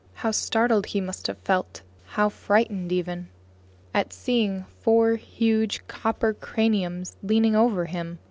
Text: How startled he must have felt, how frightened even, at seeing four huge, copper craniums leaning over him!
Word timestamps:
How 0.15 0.31
startled 0.31 0.87
he 0.87 0.99
must 0.99 1.27
have 1.27 1.37
felt, 1.37 1.83
how 2.17 2.29
frightened 2.29 2.91
even, 2.91 3.27
at 3.93 4.11
seeing 4.11 4.65
four 4.79 5.15
huge, 5.15 5.85
copper 5.85 6.33
craniums 6.33 7.17
leaning 7.21 7.55
over 7.55 7.85
him! 7.85 8.17